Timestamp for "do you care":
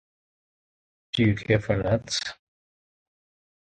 1.13-1.59